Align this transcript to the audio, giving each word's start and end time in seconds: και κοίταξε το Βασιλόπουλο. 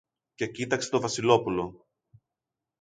και 0.35 0.47
κοίταξε 0.47 0.89
το 0.89 0.99
Βασιλόπουλο. 0.99 1.87